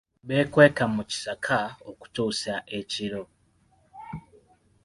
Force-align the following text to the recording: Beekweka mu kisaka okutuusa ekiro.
Beekweka 0.27 0.83
mu 0.95 1.03
kisaka 1.09 1.59
okutuusa 1.89 2.53
ekiro. 2.79 3.23